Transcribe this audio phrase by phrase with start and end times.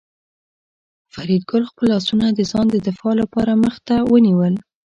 [1.13, 4.53] فریدګل خپل لاسونه د ځان د دفاع لپاره مخ ته ونیول